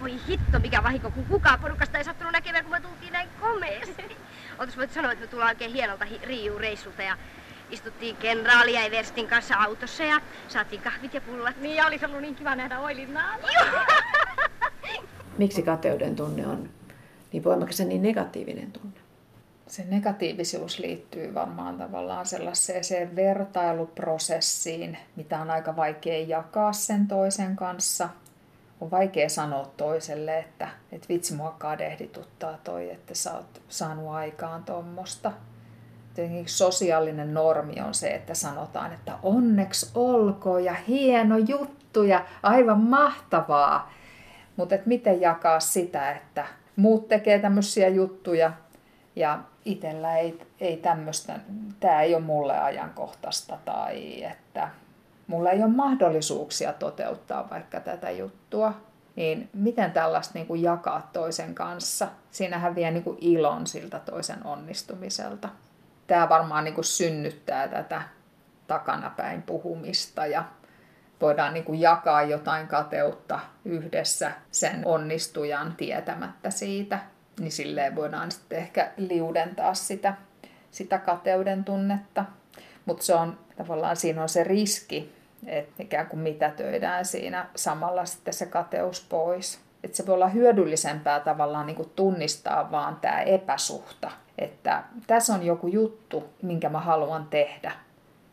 Voi 0.00 0.14
hitto, 0.28 0.58
mikä 0.58 0.82
vahinko, 0.82 1.10
kun 1.10 1.24
kukaan 1.24 1.60
porukasta 1.60 1.98
ei 1.98 2.04
sattunut 2.04 2.32
näkemään, 2.32 2.64
kun 2.64 2.72
me 2.72 2.80
tultiin 2.80 3.12
näin 3.12 3.28
komeasti. 3.40 4.16
Oltais 4.58 4.76
voit 4.76 4.92
sanoa, 4.92 5.12
että 5.12 5.24
me 5.24 5.30
tullaan 5.30 5.48
oikein 5.48 5.72
hienolta 5.72 6.04
Riiu-reissulta 6.22 7.02
ja 7.02 7.16
istuttiin 7.70 8.16
kenraali 8.16 8.74
ja 8.74 8.80
Everstin 8.80 9.28
kanssa 9.28 9.54
autossa 9.56 10.02
ja 10.02 10.20
saatiin 10.48 10.82
kahvit 10.82 11.14
ja 11.14 11.20
pullat. 11.20 11.60
Niin 11.60 11.76
ja 11.76 11.86
olisi 11.86 12.04
ollut 12.04 12.20
niin 12.20 12.34
kiva 12.34 12.56
nähdä 12.56 12.80
Oilinnaa. 12.80 13.36
Miksi 15.38 15.62
kateuden 15.62 16.16
tunne 16.16 16.46
on 16.46 16.70
niin 17.32 17.44
voimakas 17.44 17.80
ja 17.80 17.86
niin 17.86 18.02
negatiivinen 18.02 18.72
tunne? 18.72 19.00
Se 19.66 19.84
negatiivisuus 19.84 20.78
liittyy 20.78 21.34
varmaan 21.34 21.78
tavallaan 21.78 22.26
sellaiseen 22.26 23.16
vertailuprosessiin, 23.16 24.98
mitä 25.16 25.40
on 25.40 25.50
aika 25.50 25.76
vaikea 25.76 26.26
jakaa 26.26 26.72
sen 26.72 27.08
toisen 27.08 27.56
kanssa. 27.56 28.08
on 28.80 28.90
vaikea 28.90 29.28
sanoa 29.28 29.72
toiselle, 29.76 30.38
että, 30.38 30.68
että 30.92 31.08
vitsi 31.08 31.34
mua 31.34 31.56
kadehdituttaa 31.58 32.58
toi, 32.64 32.90
että 32.90 33.14
sä 33.14 33.34
oot 33.34 33.62
saanut 33.68 34.08
aikaan 34.08 34.64
tuommoista. 34.64 35.32
Tietenkin 36.14 36.48
sosiaalinen 36.48 37.34
normi 37.34 37.80
on 37.80 37.94
se, 37.94 38.08
että 38.08 38.34
sanotaan, 38.34 38.92
että 38.92 39.18
onneksi 39.22 39.90
olkoon 39.94 40.64
ja 40.64 40.74
hieno 40.74 41.36
juttu 41.38 42.02
ja 42.02 42.26
aivan 42.42 42.80
mahtavaa. 42.80 43.92
Mutta 44.56 44.74
miten 44.86 45.20
jakaa 45.20 45.60
sitä, 45.60 46.10
että 46.10 46.46
muut 46.76 47.08
tekee 47.08 47.38
tämmöisiä 47.38 47.88
juttuja 47.88 48.52
ja 49.16 49.40
itsellä 49.66 50.16
ei, 50.16 50.38
ei 50.60 50.76
tämmöistä, 50.76 51.38
tämä 51.80 52.02
ei 52.02 52.14
ole 52.14 52.22
mulle 52.22 52.58
ajankohtaista 52.58 53.58
tai 53.64 54.24
että 54.24 54.68
mulla 55.26 55.50
ei 55.50 55.62
ole 55.62 55.70
mahdollisuuksia 55.70 56.72
toteuttaa 56.72 57.50
vaikka 57.50 57.80
tätä 57.80 58.10
juttua, 58.10 58.74
niin 59.16 59.50
miten 59.52 59.92
tällaista 59.92 60.34
niin 60.34 60.46
kuin 60.46 60.62
jakaa 60.62 61.10
toisen 61.12 61.54
kanssa? 61.54 62.08
Siinähän 62.30 62.74
vie 62.74 62.90
niin 62.90 63.04
kuin 63.04 63.18
ilon 63.20 63.66
siltä 63.66 63.98
toisen 63.98 64.46
onnistumiselta. 64.46 65.48
Tämä 66.06 66.28
varmaan 66.28 66.64
niin 66.64 66.74
kuin 66.74 66.84
synnyttää 66.84 67.68
tätä 67.68 68.02
takanapäin 68.66 69.42
puhumista 69.42 70.26
ja 70.26 70.44
voidaan 71.20 71.54
niin 71.54 71.64
kuin 71.64 71.80
jakaa 71.80 72.22
jotain 72.22 72.68
kateutta 72.68 73.40
yhdessä 73.64 74.32
sen 74.50 74.82
onnistujan 74.84 75.74
tietämättä 75.76 76.50
siitä, 76.50 76.98
niin 77.40 77.52
silleen 77.52 77.96
voidaan 77.96 78.30
sitten 78.30 78.58
ehkä 78.58 78.90
liudentaa 78.96 79.74
sitä, 79.74 80.14
sitä 80.70 80.98
kateuden 80.98 81.64
tunnetta. 81.64 82.24
Mutta 82.86 83.04
se 83.04 83.14
on 83.14 83.38
tavallaan 83.56 83.96
siinä 83.96 84.22
on 84.22 84.28
se 84.28 84.44
riski, 84.44 85.14
että 85.46 85.82
ikään 85.82 86.06
kuin 86.06 86.20
mitätöidään 86.20 87.04
siinä 87.04 87.46
samalla 87.56 88.04
sitten 88.04 88.34
se 88.34 88.46
kateus 88.46 89.06
pois. 89.08 89.60
Että 89.84 89.96
se 89.96 90.06
voi 90.06 90.14
olla 90.14 90.28
hyödyllisempää 90.28 91.20
tavallaan 91.20 91.66
niin 91.66 91.76
kuin 91.76 91.92
tunnistaa 91.96 92.70
vaan 92.70 92.96
tämä 93.00 93.20
epäsuhta, 93.20 94.10
että 94.38 94.82
tässä 95.06 95.34
on 95.34 95.42
joku 95.42 95.66
juttu, 95.66 96.24
minkä 96.42 96.68
mä 96.68 96.80
haluan 96.80 97.26
tehdä. 97.26 97.72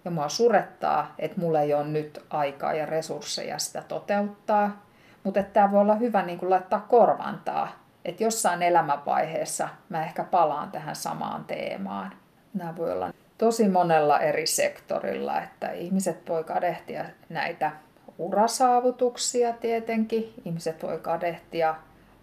Ja 0.05 0.11
mua 0.11 0.29
surettaa, 0.29 1.15
että 1.19 1.39
mulla 1.39 1.61
ei 1.61 1.73
ole 1.73 1.87
nyt 1.87 2.25
aikaa 2.29 2.73
ja 2.73 2.85
resursseja 2.85 3.59
sitä 3.59 3.83
toteuttaa. 3.87 4.85
Mutta 5.23 5.43
tämä 5.43 5.71
voi 5.71 5.81
olla 5.81 5.95
hyvä 5.95 6.21
niin 6.21 6.39
kuin 6.39 6.49
laittaa 6.49 6.85
korvantaa, 6.89 7.82
että 8.05 8.23
jossain 8.23 8.61
elämänvaiheessa 8.61 9.69
mä 9.89 10.03
ehkä 10.03 10.23
palaan 10.23 10.71
tähän 10.71 10.95
samaan 10.95 11.45
teemaan. 11.45 12.11
Nämä 12.53 12.77
voi 12.77 12.91
olla 12.91 13.13
tosi 13.37 13.69
monella 13.69 14.19
eri 14.19 14.47
sektorilla, 14.47 15.41
että 15.41 15.71
ihmiset 15.71 16.29
voi 16.29 16.43
kadehtia 16.43 17.05
näitä 17.29 17.71
urasaavutuksia 18.17 19.53
tietenkin. 19.53 20.33
Ihmiset 20.45 20.83
voi 20.83 20.99
kadehtia 20.99 21.75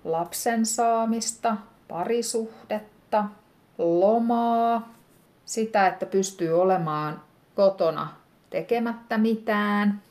lapsen 0.04 0.66
saamista, 0.66 1.56
parisuhdetta, 1.88 3.24
lomaa, 3.78 4.94
sitä, 5.44 5.86
että 5.86 6.06
pystyy 6.06 6.60
olemaan 6.60 7.22
kotona 7.54 8.08
tekemättä 8.50 9.18
mitään. 9.18 10.02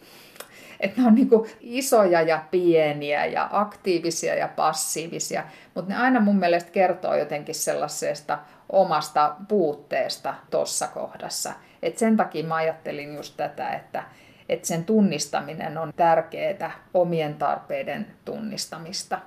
Että 0.79 1.01
ne 1.01 1.07
on 1.07 1.15
niin 1.15 1.29
isoja 1.59 2.21
ja 2.21 2.43
pieniä 2.51 3.25
ja 3.25 3.49
aktiivisia 3.51 4.35
ja 4.35 4.47
passiivisia, 4.47 5.43
mutta 5.75 5.93
ne 5.93 5.99
aina 5.99 6.19
mun 6.19 6.35
mielestä 6.35 6.71
kertoo 6.71 7.15
jotenkin 7.15 7.55
sellaisesta 7.55 8.39
omasta 8.69 9.35
puutteesta 9.47 10.33
tuossa 10.49 10.87
kohdassa. 10.87 11.53
Et 11.83 11.97
sen 11.97 12.17
takia 12.17 12.43
mä 12.43 12.55
ajattelin 12.55 13.15
just 13.15 13.33
tätä, 13.37 13.69
että, 13.69 14.03
että 14.49 14.67
sen 14.67 14.85
tunnistaminen 14.85 15.77
on 15.77 15.93
tärkeää, 15.95 16.71
omien 16.93 17.33
tarpeiden 17.33 18.07
tunnistamista. 18.25 19.19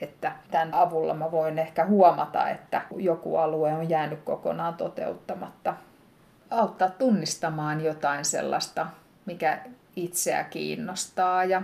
Että 0.00 0.32
tämän 0.50 0.74
avulla 0.74 1.14
mä 1.14 1.30
voin 1.30 1.58
ehkä 1.58 1.86
huomata, 1.86 2.48
että 2.48 2.82
joku 2.96 3.36
alue 3.36 3.72
on 3.72 3.90
jäänyt 3.90 4.20
kokonaan 4.24 4.74
toteuttamatta. 4.74 5.74
Auttaa 6.50 6.90
tunnistamaan 6.90 7.84
jotain 7.84 8.24
sellaista, 8.24 8.86
mikä 9.26 9.60
itseä 10.04 10.44
kiinnostaa 10.44 11.44
ja 11.44 11.62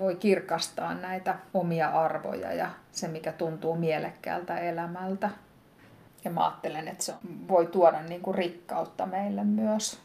voi 0.00 0.16
kirkastaa 0.16 0.94
näitä 0.94 1.38
omia 1.54 1.88
arvoja 1.88 2.52
ja 2.52 2.70
se, 2.92 3.08
mikä 3.08 3.32
tuntuu 3.32 3.76
mielekkäältä 3.76 4.58
elämältä. 4.58 5.30
Ja 6.24 6.30
mä 6.30 6.44
ajattelen, 6.44 6.88
että 6.88 7.04
se 7.04 7.14
voi 7.48 7.66
tuoda 7.66 8.02
niin 8.02 8.20
kuin 8.20 8.34
rikkautta 8.34 9.06
meille 9.06 9.44
myös. 9.44 10.00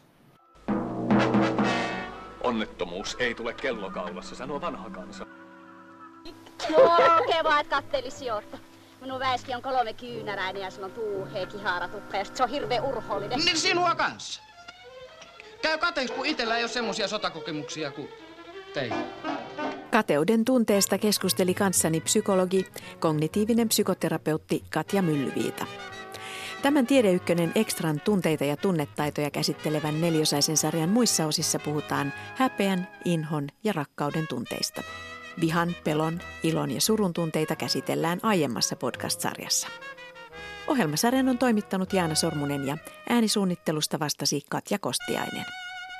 Onnettomuus 2.44 3.16
ei 3.20 3.34
tule 3.34 3.54
kellokaulassa, 3.54 4.34
sanoo 4.34 4.60
vanha 4.60 4.90
kansa. 4.90 5.26
No, 6.70 6.84
okei 7.20 7.44
vaan, 7.44 7.60
että 7.60 7.76
kattelisi 7.76 8.26
jotta. 8.26 8.58
Minun 9.00 9.20
väiski 9.20 9.54
on 9.54 9.62
kolme 9.62 9.92
kyynäräinen 9.92 10.62
ja 10.62 10.70
sillä 10.70 10.86
on 10.86 10.92
tuuhea 10.92 11.46
kiharatukka 11.46 12.16
ja 12.16 12.24
se 12.24 12.42
on 12.42 12.48
hirveän 12.48 12.84
urhoollinen. 12.84 13.38
Niin 13.38 13.56
sinua 13.56 13.94
kanssa. 13.94 14.47
Käy 15.62 15.78
kateeksi, 15.78 16.14
kun 16.14 16.26
itsellä 16.26 16.56
ei 16.56 16.62
ole 16.62 16.68
semmoisia 16.70 17.08
sotakokemuksia 17.08 17.90
kuin 17.90 18.08
teillä. 18.74 18.96
Kateuden 19.90 20.44
tunteesta 20.44 20.98
keskusteli 20.98 21.54
kanssani 21.54 22.00
psykologi, 22.00 22.66
kognitiivinen 23.00 23.68
psykoterapeutti 23.68 24.64
Katja 24.72 25.02
Myllyviita. 25.02 25.66
Tämän 26.62 26.86
Tiedeykkönen 26.86 27.52
Ekstran 27.54 28.00
tunteita 28.00 28.44
ja 28.44 28.56
tunnetaitoja 28.56 29.30
käsittelevän 29.30 30.00
neliosaisen 30.00 30.56
sarjan 30.56 30.88
muissa 30.88 31.26
osissa 31.26 31.58
puhutaan 31.58 32.12
häpeän, 32.34 32.88
inhon 33.04 33.48
ja 33.64 33.72
rakkauden 33.72 34.26
tunteista. 34.26 34.82
Vihan, 35.40 35.76
pelon, 35.84 36.20
ilon 36.42 36.70
ja 36.70 36.80
surun 36.80 37.12
tunteita 37.12 37.56
käsitellään 37.56 38.18
aiemmassa 38.22 38.76
podcast-sarjassa. 38.76 39.68
Ohjelmasarjan 40.68 41.28
on 41.28 41.38
toimittanut 41.38 41.92
Jaana 41.92 42.14
Sormunen 42.14 42.66
ja 42.66 42.78
äänisuunnittelusta 43.08 43.98
vastasi 43.98 44.40
Katja 44.50 44.78
Kostiainen. 44.78 45.44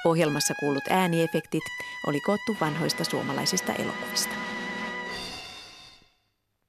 Ohjelmassa 0.05 0.55
kuulut 0.61 0.85
ääniefektit 0.91 1.63
oli 2.07 2.21
koottu 2.21 2.57
vanhoista 2.61 3.05
suomalaisista 3.05 3.73
elokuvista. 3.73 4.35